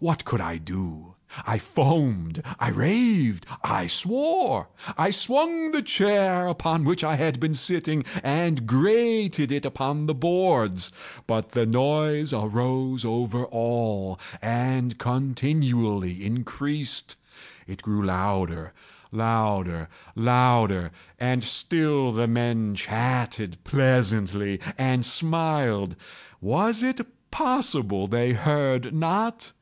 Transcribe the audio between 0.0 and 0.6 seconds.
what could I